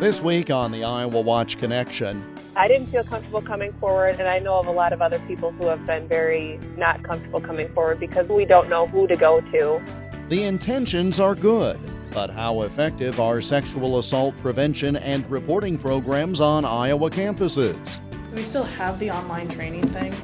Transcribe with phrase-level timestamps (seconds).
[0.00, 2.24] This week on the Iowa Watch Connection,
[2.56, 5.52] I didn't feel comfortable coming forward, and I know of a lot of other people
[5.52, 9.42] who have been very not comfortable coming forward because we don't know who to go
[9.52, 9.82] to.
[10.30, 11.78] the intentions are good,
[12.12, 18.00] but how effective are sexual assault prevention and reporting programs on Iowa campuses?
[18.10, 20.14] Do we still have the online training thing?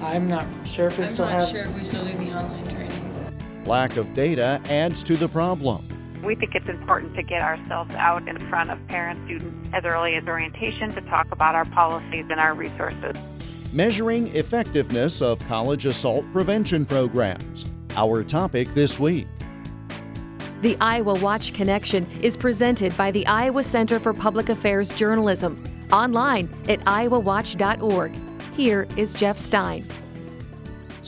[0.00, 1.48] I'm not sure if we I'm still not have.
[1.48, 3.64] sure if we still do the online training.
[3.64, 5.84] Lack of data adds to the problem.
[6.22, 10.14] We think it's important to get ourselves out in front of parents, students as early
[10.14, 13.16] as orientation to talk about our policies and our resources.
[13.72, 17.66] Measuring effectiveness of college assault prevention programs.
[17.96, 19.26] Our topic this week.
[20.62, 25.62] The Iowa Watch Connection is presented by the Iowa Center for Public Affairs Journalism,
[25.92, 28.12] online at iowawatch.org.
[28.54, 29.86] Here is Jeff Stein.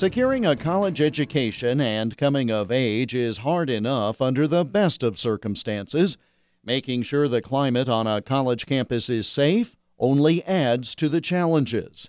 [0.01, 5.19] Securing a college education and coming of age is hard enough under the best of
[5.19, 6.17] circumstances.
[6.65, 12.09] Making sure the climate on a college campus is safe only adds to the challenges.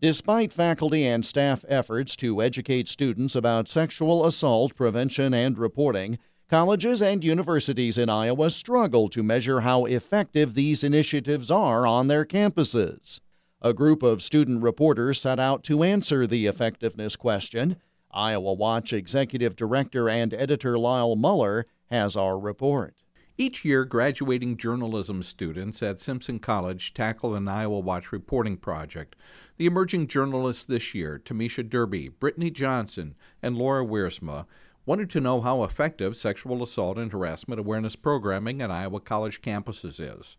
[0.00, 7.02] Despite faculty and staff efforts to educate students about sexual assault prevention and reporting, colleges
[7.02, 13.18] and universities in Iowa struggle to measure how effective these initiatives are on their campuses.
[13.64, 17.76] A group of student reporters set out to answer the effectiveness question.
[18.10, 22.94] Iowa Watch Executive Director and Editor Lyle Muller has our report.
[23.38, 29.16] Each year, graduating journalism students at Simpson College tackle an Iowa Watch reporting project.
[29.56, 34.44] The emerging journalists this year, Temesha Derby, Britteny Johnson, and Laura Wiersema,
[34.84, 39.98] wanted to know how effective sexual assault and harassment awareness programming at Iowa college campuses
[39.98, 40.36] is.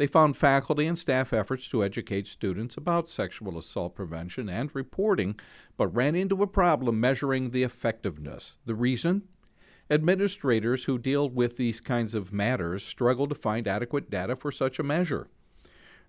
[0.00, 5.38] They found faculty and staff efforts to educate students about sexual assault prevention and reporting,
[5.76, 8.56] but ran into a problem measuring the effectiveness.
[8.64, 9.24] The reason?
[9.90, 14.78] Administrators who deal with these kinds of matters struggle to find adequate data for such
[14.78, 15.28] a measure.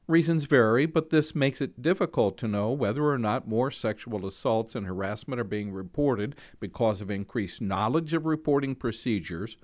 [0.07, 4.73] Reasons vary, but this makes it difficult to know whether or not more sexual assaults
[4.73, 9.57] and harassment are being reported because of increased knowledge of reporting procedures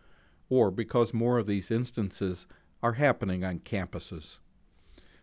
[0.50, 2.46] or because more of these instances
[2.82, 4.40] are happening on campuses.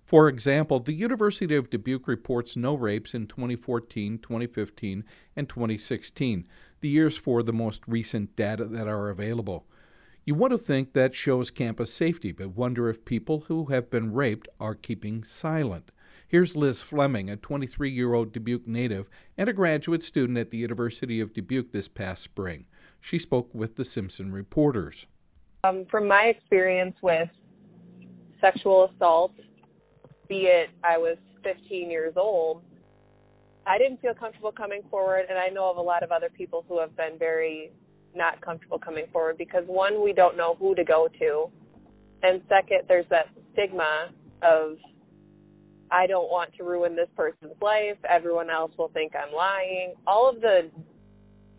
[0.04, 5.04] For example, the University of Dubuque reports no rapes in 2014, 2015,
[5.34, 6.46] and 2016,
[6.80, 9.66] the years for the most recent data that are available.
[10.26, 14.12] You want to think that shows campus safety, but wonder if people who have been
[14.12, 15.90] raped are keeping silent.
[16.26, 20.58] Here's Liz Fleming, a 23 year old Dubuque native and a graduate student at the
[20.58, 22.66] University of Dubuque this past spring.
[23.00, 25.06] She spoke with the Simpson reporters.
[25.64, 27.28] Um, from my experience with
[28.40, 29.32] sexual assault,
[30.28, 32.62] be it I was 15 years old,
[33.66, 36.64] I didn't feel comfortable coming forward, and I know of a lot of other people
[36.68, 37.72] who have been very
[38.14, 41.50] not comfortable coming forward because one, we don't know who to go to,
[42.22, 44.10] and second, there's that stigma
[44.42, 44.76] of
[45.90, 47.98] I don't want to ruin this person's life.
[48.08, 49.94] Everyone else will think I'm lying.
[50.06, 50.70] All of the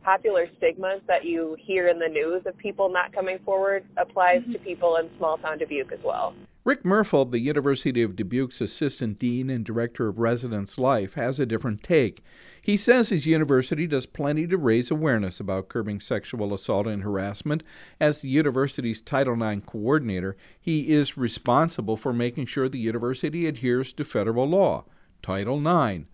[0.03, 4.57] popular stigmas that you hear in the news of people not coming forward applies to
[4.57, 4.63] mm-hmm.
[4.63, 6.35] people in small town Dubuque as well.
[6.65, 11.45] Rick Murfold, the University of Dubuque's assistant dean and director of residence life, has a
[11.45, 12.23] different take.
[12.59, 17.61] He says his university does plenty to raise awareness about curbing sexual assault and harassment.
[17.99, 23.93] As the university's Title IX coordinator, he is responsible for making sure the university adheres
[23.93, 24.85] to federal law,
[25.21, 26.05] Title IX,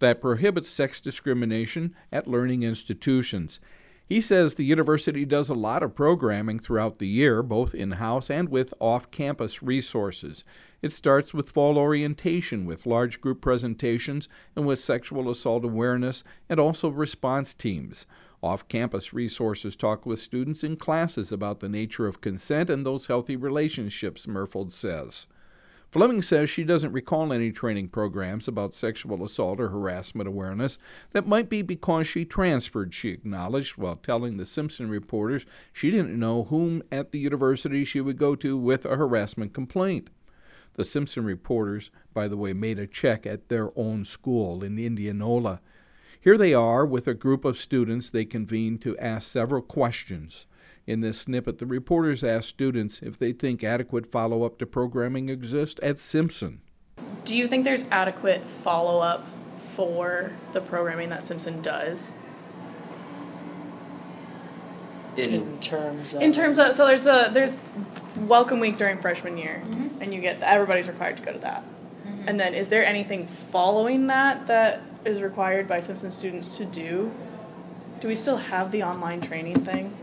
[0.00, 3.60] that prohibits sex discrimination at learning institutions.
[4.10, 8.28] He says the university does a lot of programming throughout the year, both in house
[8.28, 10.42] and with off campus resources.
[10.82, 16.58] It starts with fall orientation, with large group presentations, and with sexual assault awareness, and
[16.58, 18.04] also response teams.
[18.42, 23.06] Off campus resources talk with students in classes about the nature of consent and those
[23.06, 25.28] healthy relationships, Murfold says.
[25.90, 30.78] Fleming says she doesn't recall any training programs about sexual assault or harassment awareness.
[31.10, 36.16] That might be because she transferred, she acknowledged, while telling the Simpson reporters she didn't
[36.16, 40.10] know whom at the university she would go to with a harassment complaint.
[40.74, 45.60] The Simpson reporters, by the way, made a check at their own school in Indianola.
[46.20, 50.46] Here they are with a group of students they convened to ask several questions.
[50.90, 55.28] In this snippet, the reporters asked students if they think adequate follow up to programming
[55.28, 56.62] exists at Simpson.
[57.24, 59.24] Do you think there's adequate follow up
[59.76, 62.12] for the programming that Simpson does?
[65.16, 67.56] in terms of In terms of so there's a there's
[68.16, 70.02] welcome week during freshman year, mm-hmm.
[70.02, 71.62] and you get everybody's required to go to that.
[72.04, 72.28] Mm-hmm.
[72.28, 77.12] And then is there anything following that that is required by Simpson students to do?
[78.00, 79.96] Do we still have the online training thing?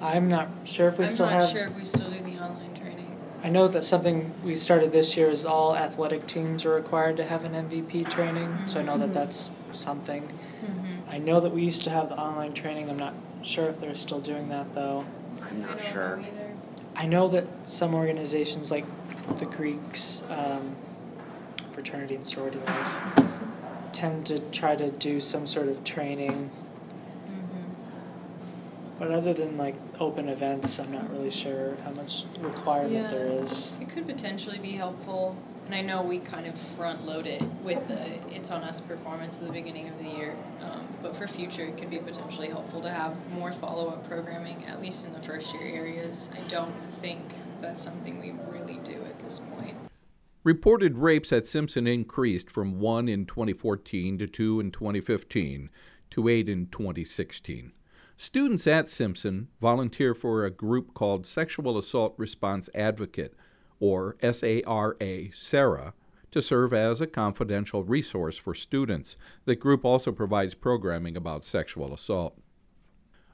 [0.00, 2.74] I'm not sure if we I'm still not sure if we still do the online
[2.74, 3.18] training.
[3.42, 7.24] I know that something we started this year is all athletic teams are required to
[7.24, 8.66] have an MVP training, mm-hmm.
[8.66, 9.14] so I know that mm-hmm.
[9.14, 10.22] that's something.
[10.22, 11.10] Mm-hmm.
[11.10, 12.88] I know that we used to have the online training.
[12.88, 15.04] I'm not sure if they're still doing that though.
[15.42, 16.22] I'm not sure.
[16.96, 18.84] I know that some organizations like
[19.36, 20.76] the Greeks, um,
[21.72, 22.98] fraternity and sorority life,
[23.92, 26.50] tend to try to do some sort of training
[29.00, 33.28] but other than like open events, I'm not really sure how much requirement yeah, there
[33.28, 33.72] is.
[33.80, 35.34] It could potentially be helpful.
[35.64, 37.98] And I know we kind of front load it with the
[38.34, 40.36] It's On Us performance at the beginning of the year.
[40.60, 44.66] Um, but for future, it could be potentially helpful to have more follow up programming,
[44.66, 46.28] at least in the first year areas.
[46.36, 47.22] I don't think
[47.62, 49.76] that's something we really do at this point.
[50.44, 55.70] Reported rapes at Simpson increased from 1 in 2014 to 2 in 2015
[56.10, 57.72] to 8 in 2016.
[58.22, 63.32] Students at Simpson volunteer for a group called Sexual Assault Response Advocate,
[63.78, 65.94] or SARA, SARA,
[66.30, 69.16] to serve as a confidential resource for students.
[69.46, 72.38] The group also provides programming about sexual assault.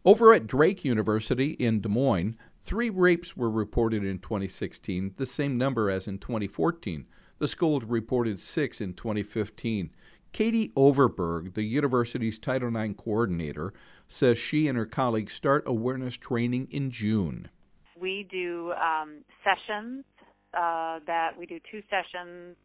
[0.04, 5.58] Over at Drake University in Des Moines, three rapes were reported in 2016, the same
[5.58, 7.06] number as in 2014.
[7.38, 9.90] The school reported six in 2015.
[10.32, 13.72] Katie Overberg, the university's Title IX coordinator,
[14.08, 17.48] says she and her colleagues start awareness training in June.
[17.98, 20.04] We do um, sessions
[20.54, 22.56] uh, that we do two sessions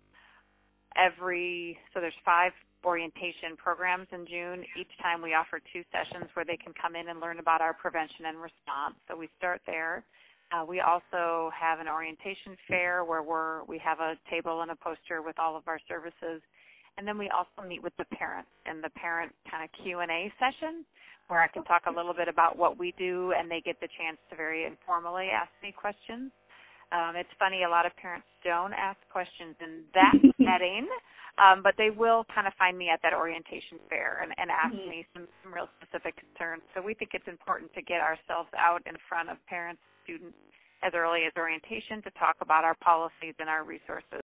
[0.98, 2.52] every, so there's five
[2.84, 4.66] orientation programs in June.
[4.80, 7.74] Each time we offer two sessions where they can come in and learn about our
[7.74, 8.96] prevention and response.
[9.08, 10.04] So we start there.
[10.52, 14.76] Uh, we also have an orientation fair where we're we have a table and a
[14.76, 16.42] poster with all of our services
[16.98, 20.86] and then we also meet with the parents in the parent kind of Q&A session
[21.28, 23.88] where I can talk a little bit about what we do and they get the
[23.96, 26.32] chance to very informally ask me questions.
[26.92, 30.12] Um, it's funny, a lot of parents don't ask questions in that
[30.44, 30.92] setting,
[31.40, 34.76] um, but they will kind of find me at that orientation fair and, and ask
[34.76, 34.92] mm-hmm.
[34.92, 36.62] me some, some real specific concerns.
[36.76, 40.36] So we think it's important to get ourselves out in front of parents, students,
[40.84, 44.20] as early as orientation to talk about our policies and our resources.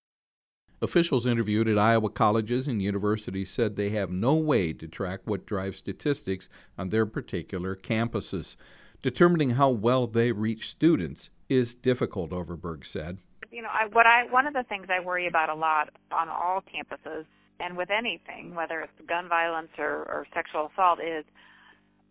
[0.83, 5.47] Officials interviewed at Iowa colleges and universities said they have no way to track what
[5.47, 8.57] drives statistics on their particular campuses.
[9.01, 13.19] Determining how well they reach students is difficult, Overberg said.
[13.51, 16.29] You know, I, what I one of the things I worry about a lot on
[16.29, 17.25] all campuses
[17.59, 21.25] and with anything, whether it's gun violence or, or sexual assault, is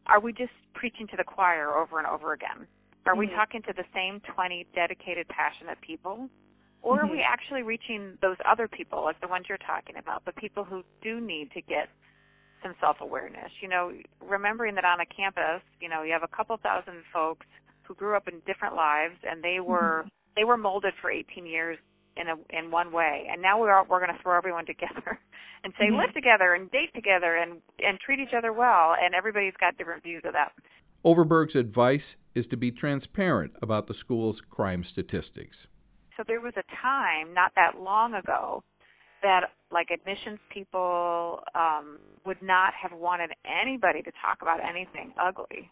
[0.07, 2.67] are we just preaching to the choir over and over again?
[3.05, 3.19] Are mm-hmm.
[3.19, 6.29] we talking to the same 20 dedicated, passionate people?
[6.85, 7.05] Or mm-hmm.
[7.05, 7.33] are we mm-hmm.
[7.33, 11.19] actually reaching those other people, like the ones you're talking about, the people who do
[11.19, 11.89] need to get
[12.61, 13.51] some self awareness?
[13.59, 13.91] You know,
[14.21, 17.47] remembering that on a campus, you know, you have a couple thousand folks
[17.83, 20.09] who grew up in different lives and they were mm-hmm.
[20.35, 21.77] they were molded for 18 years
[22.17, 25.19] in a in one way and now we're we're going to throw everyone together
[25.63, 25.97] and say mm-hmm.
[25.97, 30.01] live together and date together and and treat each other well and everybody's got different
[30.01, 30.51] views of that
[31.03, 35.67] overberg's advice is to be transparent about the school's crime statistics
[36.17, 38.63] so there was a time not that long ago
[39.21, 45.69] that like admissions people um, would not have wanted anybody to talk about anything ugly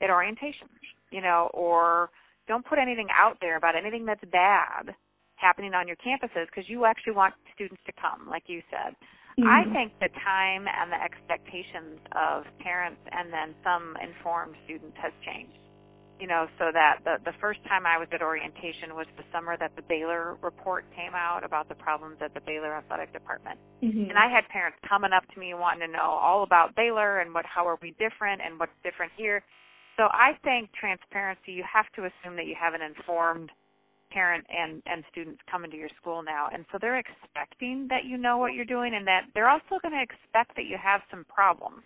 [0.00, 0.68] at orientation,
[1.10, 2.10] you know, or
[2.48, 4.94] don't put anything out there about anything that's bad
[5.36, 8.96] happening on your campuses because you actually want students to come, like you said.
[9.38, 9.48] Mm-hmm.
[9.48, 15.12] I think the time and the expectations of parents and then some informed students has
[15.20, 15.60] changed
[16.20, 19.56] you know, so that the the first time I was at orientation was the summer
[19.58, 23.58] that the Baylor report came out about the problems at the Baylor athletic department.
[23.82, 24.10] Mm-hmm.
[24.10, 27.34] And I had parents coming up to me wanting to know all about Baylor and
[27.34, 29.42] what how are we different and what's different here.
[29.96, 33.50] So I think transparency you have to assume that you have an informed
[34.10, 38.16] parent and and students coming to your school now and so they're expecting that you
[38.16, 41.26] know what you're doing and that they're also going to expect that you have some
[41.28, 41.82] problems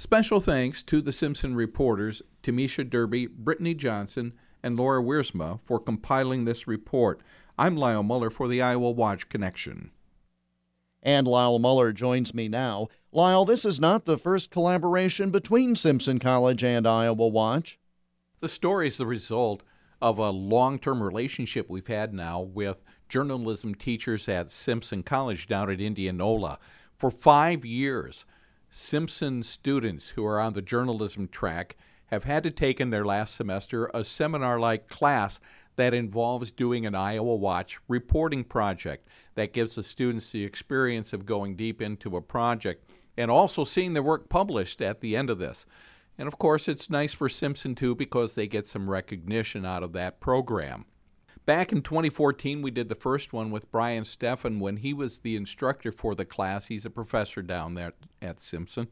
[0.00, 6.44] Special thanks to the Simpson reporters Temesha Derby, Britteny Johnson, and Laura Wiersema for compiling
[6.44, 7.20] this report.
[7.58, 9.90] I'm Lyle Muller for the Iowa Watch Connection.
[11.02, 12.86] And Lyle Muller joins me now.
[13.10, 17.80] Lyle, this is not the first collaboration between Simpson College and Iowa Watch.
[18.38, 19.64] The story is the result
[20.00, 25.68] of a long term relationship we've had now with journalism teachers at Simpson College down
[25.68, 26.60] at Indianola.
[26.96, 28.24] For five years,
[28.70, 33.34] Simpson students who are on the journalism track have had to take in their last
[33.34, 35.40] semester a seminar like class
[35.76, 41.24] that involves doing an Iowa Watch reporting project that gives the students the experience of
[41.26, 45.38] going deep into a project and also seeing their work published at the end of
[45.38, 45.66] this.
[46.18, 49.92] And of course, it's nice for Simpson too because they get some recognition out of
[49.92, 50.86] that program.
[51.48, 55.34] Back in 2014, we did the first one with Brian Steffen when he was the
[55.34, 56.66] instructor for the class.
[56.66, 58.88] He's a professor down there at Simpson.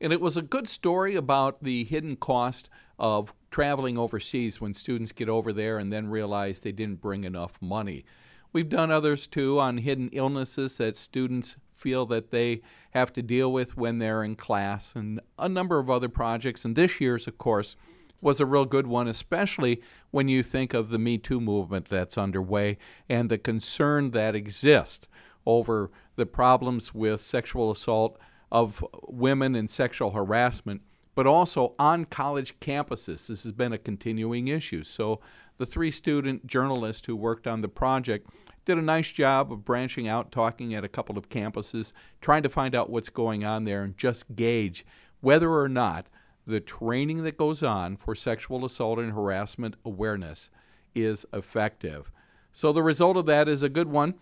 [0.00, 5.12] And it was a good story about the hidden cost of traveling overseas when students
[5.12, 8.06] get over there and then realize they didn't bring enough money.
[8.50, 12.62] We've done others too on hidden illnesses that students feel that they
[12.92, 16.64] have to deal with when they're in class, and a number of other projects.
[16.64, 17.76] And this year's, of course,
[18.24, 22.16] was a real good one, especially when you think of the Me Too movement that's
[22.16, 22.78] underway
[23.08, 25.06] and the concern that exists
[25.44, 28.18] over the problems with sexual assault
[28.50, 30.80] of women and sexual harassment,
[31.14, 33.26] but also on college campuses.
[33.26, 34.84] This has been a continuing issue.
[34.84, 35.20] So
[35.58, 38.30] the three student journalists who worked on the project
[38.64, 42.48] did a nice job of branching out, talking at a couple of campuses, trying to
[42.48, 44.86] find out what's going on there and just gauge
[45.20, 46.06] whether or not
[46.46, 50.50] the training that goes on for sexual assault and harassment awareness
[50.94, 52.10] is effective.
[52.52, 54.14] So the result of that is a good one.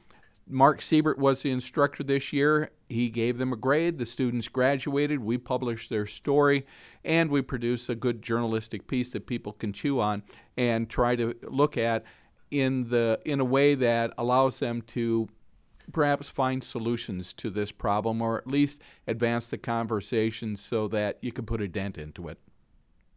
[0.49, 2.71] Mark Siebert was the instructor this year.
[2.89, 3.99] He gave them a grade.
[3.99, 5.21] The students graduated.
[5.21, 6.67] We published their story,
[7.05, 10.23] and we produced a good journalistic piece that people can chew on
[10.57, 12.05] and try to look at
[12.51, 15.29] in the in a way that allows them to
[15.91, 21.33] perhaps find solutions to this problem or at least advance the conversation so that you
[21.33, 22.39] can put a dent into it.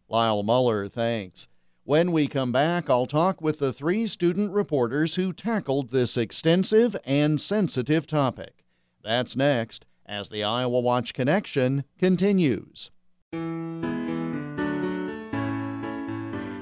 [0.07, 1.47] Lyle Muller, thanks.
[1.83, 6.95] When we come back, I'll talk with the three student reporters who tackled this extensive
[7.05, 8.65] and sensitive topic.
[9.03, 12.89] That's next as the Iowa Watch Connection continues.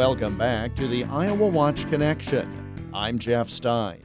[0.00, 2.90] Welcome back to the Iowa Watch Connection.
[2.94, 4.02] I'm Jeff Stein.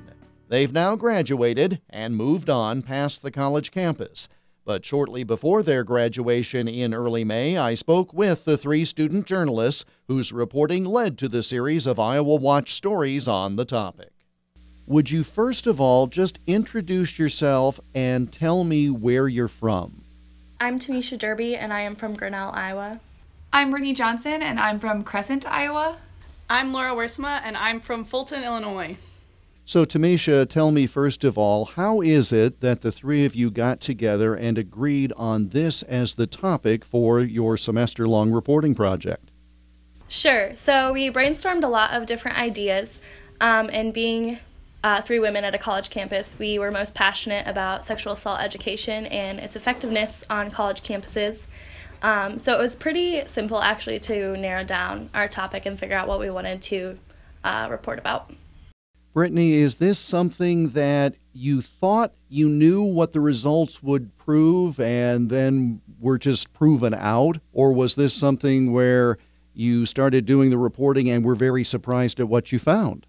[0.49, 4.27] They've now graduated and moved on past the college campus.
[4.65, 9.85] But shortly before their graduation in early May, I spoke with the three student journalists
[10.09, 14.11] whose reporting led to the series of Iowa Watch stories on the topic.
[14.87, 20.03] Would you first of all just introduce yourself and tell me where you're from?
[20.59, 22.99] I'm Temesha Derby, and I am from Grinnell, Iowa.
[23.55, 25.95] I'm Britteny Johnson, and I'm from Crescent, Iowa.
[26.49, 28.97] I'm Laura Wiersema, and I'm from Fulton, Illinois.
[29.63, 33.49] So, Temesha, tell me first of all, how is it that the three of you
[33.49, 39.31] got together and agreed on this as the topic for your semester long reporting project?
[40.09, 40.53] Sure.
[40.57, 42.99] So, we brainstormed a lot of different ideas,
[43.39, 44.37] um, and being
[44.83, 49.05] uh, three women at a college campus, we were most passionate about sexual assault education
[49.05, 51.47] and its effectiveness on college campuses.
[52.01, 56.07] Um, so it was pretty simple actually to narrow down our topic and figure out
[56.07, 56.97] what we wanted to
[57.43, 58.31] uh, report about.
[59.15, 65.29] Britteny, is this something that you thought you knew what the results would prove and
[65.29, 67.37] then were just proven out?
[67.53, 69.17] Or was this something where
[69.53, 73.05] you started doing the reporting and were very surprised at what you found?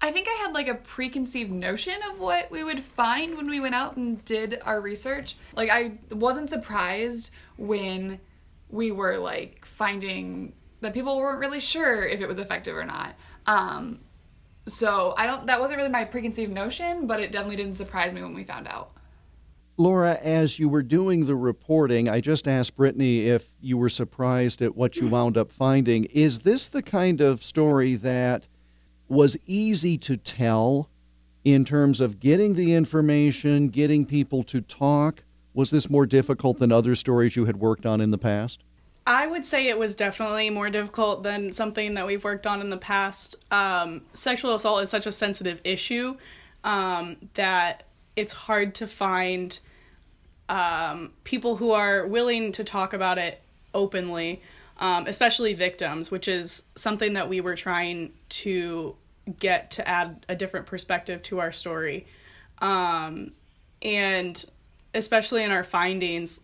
[0.00, 3.58] I think I had like a preconceived notion of what we would find when we
[3.58, 5.36] went out and did our research.
[5.54, 8.20] Like, I wasn't surprised when
[8.70, 13.16] we were like finding that people weren't really sure if it was effective or not.
[13.46, 14.00] Um,
[14.66, 15.46] so I don't.
[15.46, 18.68] That wasn't really my preconceived notion, but it definitely didn't surprise me when we found
[18.68, 18.92] out.
[19.76, 24.60] Laura, as you were doing the reporting, I just asked Britteny if you were surprised
[24.60, 26.04] at what you wound up finding.
[26.06, 28.48] Is this the kind of story that
[29.08, 30.88] was easy to tell
[31.44, 35.24] in terms of getting the information, getting people to talk?
[35.54, 38.62] Was this more difficult than other stories you had worked on in the past?
[39.06, 42.68] I would say it was definitely more difficult than something that we've worked on in
[42.68, 43.36] the past.
[43.50, 46.16] Um, sexual assault is such a sensitive issue
[46.62, 47.84] um, that
[48.16, 49.58] it's hard to find
[50.50, 53.40] um, people who are willing to talk about it
[53.72, 54.42] openly,
[54.78, 58.94] um, especially victims, which is something that we were trying to
[59.38, 62.06] get to add a different perspective to our story.
[62.58, 63.32] Um,
[63.82, 64.44] and
[64.94, 66.40] especially in our findings,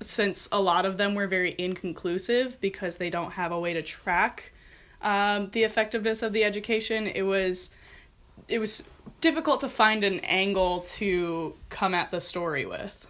[0.00, 3.82] since a lot of them were very inconclusive because they don't have a way to
[3.82, 4.52] track
[5.04, 7.70] um, the effectiveness of the education, it was
[8.48, 8.82] it was
[9.20, 13.03] difficult to find an angle to come at the story with.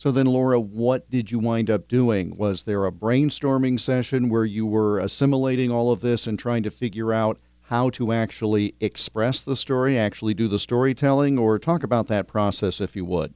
[0.00, 2.34] So then, Laura, what did you wind up doing?
[2.34, 6.70] Was there a brainstorming session where you were assimilating all of this and trying to
[6.70, 12.06] figure out how to actually express the story, actually do the storytelling, or talk about
[12.06, 13.34] that process if you would.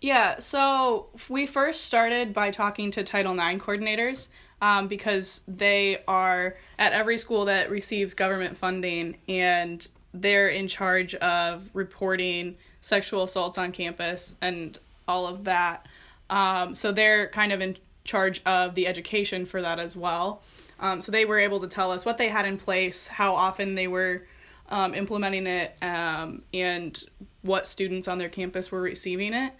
[0.00, 4.28] Yeah, so we first started by talking to Title IX coordinators
[4.62, 11.16] um, because they are at every school that receives government funding and they're in charge
[11.16, 14.78] of reporting sexual assaults on campus and
[15.08, 15.86] all of that.
[16.30, 20.42] Um, so they're kind of in charge of the education for that as well.
[20.80, 23.74] Um, so they were able to tell us what they had in place, how often
[23.74, 24.24] they were
[24.68, 27.02] um, implementing it, um, and
[27.42, 29.52] what students on their campus were receiving it.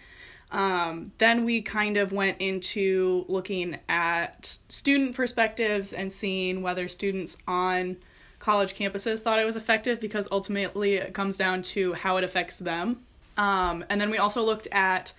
[0.50, 7.36] Um, then we kind of went into looking at student perspectives and seeing whether students
[7.46, 7.96] on
[8.38, 12.56] college campuses thought it was effective because ultimately it comes down to how it affects
[12.58, 13.00] them.
[13.36, 15.12] Um, and then we also looked at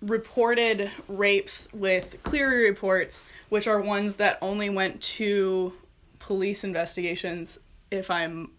[0.00, 5.72] reported rapes with Clery reports, which are ones that only went to
[6.18, 7.58] police investigations,
[7.90, 8.50] if I'm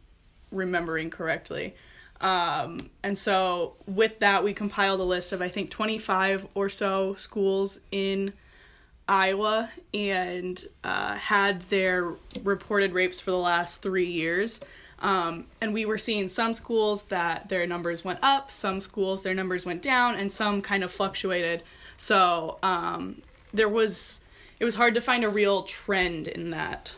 [0.51, 1.75] remembering correctly.
[2.21, 7.13] Um, and so with that, we compiled a list of I think 25 or so
[7.15, 8.33] schools in
[9.07, 14.59] Iowa and uh, had their reported rapes for the last three years.
[14.99, 19.33] Um, and we were seeing some schools that their numbers went up, some schools their
[19.33, 21.63] numbers went down, and some kind of fluctuated.
[21.97, 23.21] So um,
[23.53, 24.21] there was,
[24.59, 26.93] it was hard to find a real trend in that.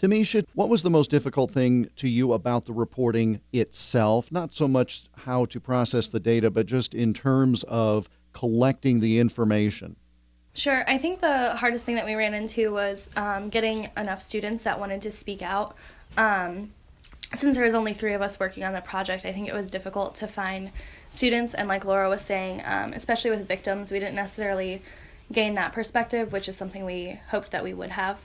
[0.00, 4.30] Temesha, what was the most difficult thing to you about the reporting itself?
[4.32, 9.18] Not so much how to process the data, but just in terms of collecting the
[9.18, 9.96] information.
[10.54, 10.84] Sure.
[10.86, 14.78] I think the hardest thing that we ran into was um, getting enough students that
[14.78, 15.76] wanted to speak out.
[16.16, 16.72] Um,
[17.34, 19.70] since there was only three of us working on the project, I think it was
[19.70, 20.70] difficult to find
[21.10, 21.54] students.
[21.54, 24.82] And like Laura was saying, um, especially with victims, we didn't necessarily
[25.32, 28.20] gain that perspective, which is something we hoped that we would have.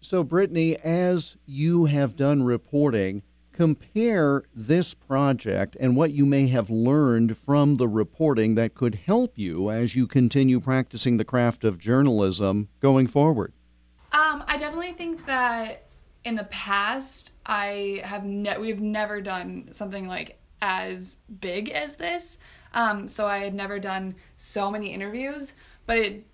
[0.00, 6.70] So, Britteny, as you have done reporting, compare this project and what you may have
[6.70, 11.78] learned from the reporting that could help you as you continue practicing the craft of
[11.78, 13.52] journalism going forward.
[14.12, 15.86] Um, I definitely think that
[16.24, 22.38] in the past, I have ne- we've never done something like as big as this.
[22.74, 25.52] Um, so I had never done so many interviews,
[25.86, 26.26] but it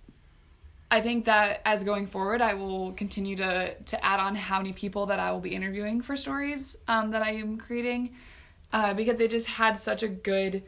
[0.91, 4.73] I think that as going forward, I will continue to to add on how many
[4.73, 8.15] people that I will be interviewing for stories um, that I am creating,
[8.73, 10.63] uh, because they just had such a good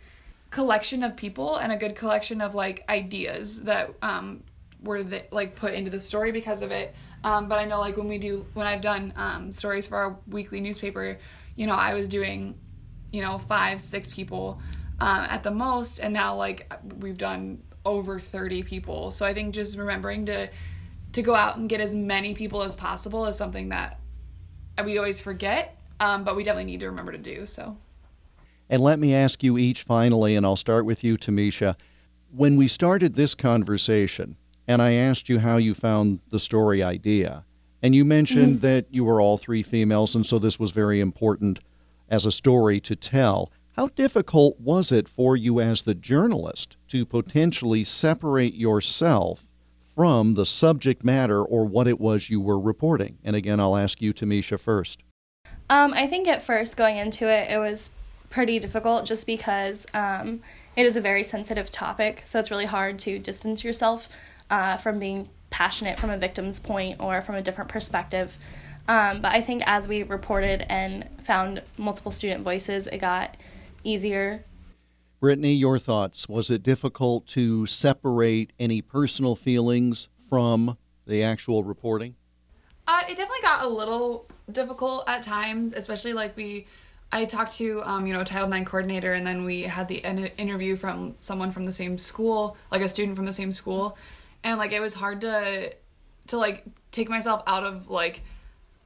[0.51, 4.43] collection of people and a good collection of like ideas that um,
[4.83, 6.93] were the, like put into the story because of it.
[7.23, 10.17] Um, but I know like when we do when I've done um, stories for our
[10.27, 11.17] weekly newspaper,
[11.55, 12.57] you know I was doing,
[13.11, 14.59] you know five six people
[14.99, 19.11] um, at the most, and now like we've done over 30 people.
[19.11, 20.49] So I think just remembering to
[21.13, 23.99] to go out and get as many people as possible is something that
[24.83, 27.45] we always forget, um, but we definitely need to remember to do.
[27.45, 27.77] So.
[28.69, 31.75] And let me ask you each finally, and I'll start with you, Temesha.
[32.31, 34.37] When we started this conversation,
[34.71, 37.43] and I asked you how you found the story idea,
[37.83, 38.67] and you mentioned mm-hmm.
[38.67, 41.59] that you were all three females, and so this was very important
[42.07, 43.51] as a story to tell.
[43.73, 50.45] How difficult was it for you as the journalist to potentially separate yourself from the
[50.45, 53.17] subject matter or what it was you were reporting?
[53.25, 55.03] And again, I'll ask you, Temesha, first.
[55.69, 57.91] Um, I think at first going into it, it was
[58.29, 60.39] pretty difficult just because um,
[60.77, 62.21] it is a very sensitive topic.
[62.23, 64.07] So it's really hard to distance yourself
[64.51, 68.37] uh, from being passionate from a victim's point or from a different perspective.
[68.87, 73.37] Um, but I think as we reported and found multiple student voices, it got
[73.83, 74.43] easier.
[75.21, 76.27] Britteny, your thoughts.
[76.27, 82.15] Was it difficult to separate any personal feelings from the actual reporting?
[82.87, 86.67] Uh, it definitely got a little difficult at times, especially like we.
[87.13, 89.97] I talked to um, you know a Title IX coordinator, and then we had the
[90.37, 93.97] interview from someone from the same school, like a student from the same school,
[94.43, 95.73] and like it was hard to
[96.27, 98.21] to like take myself out of like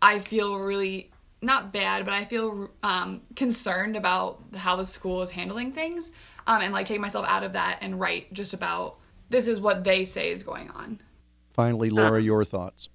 [0.02, 5.30] I feel really not bad, but I feel um, concerned about how the school is
[5.30, 6.12] handling things,
[6.48, 8.98] um, and like take myself out of that and write just about
[9.30, 11.02] this is what they say is going on.
[11.50, 12.89] Finally, Laura, uh, your thoughts.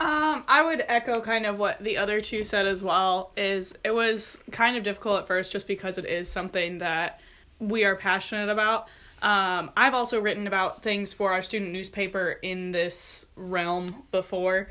[0.00, 3.32] Um, I would echo kind of what the other two said as well.
[3.36, 7.20] Is it was kind of difficult at first just because it is something that
[7.58, 8.88] we are passionate about.
[9.22, 14.68] Um, I've also written about things for our student newspaper in this realm before,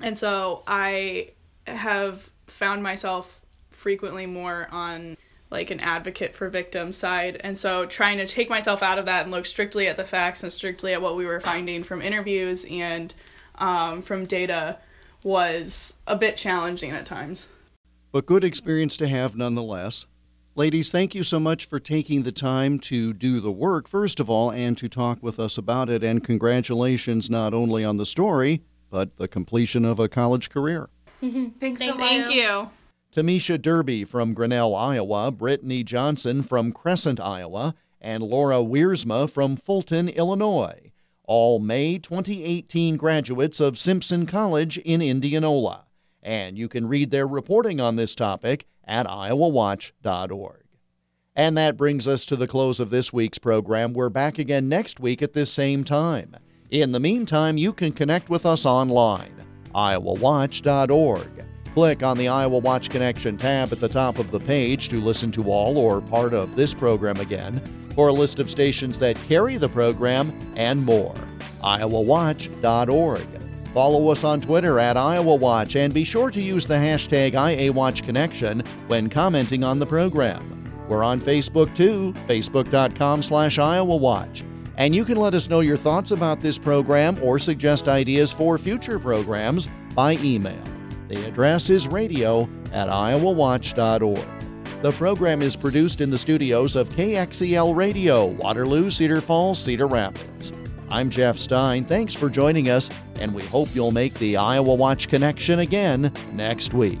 [0.00, 1.30] and so I
[1.66, 5.16] have found myself frequently more on
[5.50, 7.40] like an advocate for victim side.
[7.40, 10.42] And so trying to take myself out of that and look strictly at the facts
[10.42, 13.14] and strictly at what we were finding from interviews and
[13.56, 14.78] um, from data
[15.22, 17.48] was a bit challenging at times.
[18.12, 20.06] But good experience to have nonetheless.
[20.58, 24.30] Ladies, thank you so much for taking the time to do the work, first of
[24.30, 26.02] all, and to talk with us about it.
[26.02, 30.88] And congratulations not only on the story, but the completion of a college career.
[31.20, 31.98] Thanks so much.
[31.98, 32.70] Thank you.
[33.12, 40.08] Temesha Derby from Grinnell, Iowa, Britteny Johnson from Crescent, Iowa, and Laura Wiersema from Fulton,
[40.08, 40.90] Illinois.
[41.24, 45.85] All May 2018 graduates of Simpson College in Indianola.
[46.26, 50.64] And you can read their reporting on this topic at iowawatch.org.
[51.36, 53.92] And that brings us to the close of this week's program.
[53.92, 56.34] We're back again next week at this same time.
[56.68, 59.36] In the meantime, you can connect with us online,
[59.72, 61.46] iowawatch.org.
[61.72, 65.30] Click on the Iowa Watch Connection tab at the top of the page to listen
[65.30, 67.62] to all or part of this program again,
[67.94, 71.14] for a list of stations that carry the program, and more.
[71.62, 73.45] iowawatch.org.
[73.76, 78.66] Follow us on Twitter at Iowa Watch and be sure to use the hashtag IAWatchConnection
[78.86, 80.72] when commenting on the program.
[80.88, 84.44] We're on Facebook too, facebook.com slash Iowa Watch.
[84.78, 88.56] And you can let us know your thoughts about this program or suggest ideas for
[88.56, 90.64] future programs by email.
[91.08, 94.80] The address is radio at iowawatch.org.
[94.80, 100.54] The program is produced in the studios of KXEL Radio, Waterloo, Cedar Falls, Cedar Rapids.
[100.88, 101.84] I'm Jeff Stein.
[101.84, 106.74] Thanks for joining us, and we hope you'll make the Iowa Watch connection again next
[106.74, 107.00] week.